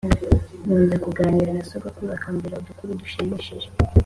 Nkunze 0.63 0.95
kuganira 1.03 1.51
na 1.57 1.63
sogokuru 1.69 2.07
akambwira 2.17 2.59
udukuru 2.61 2.91
dushimishije 3.01 3.67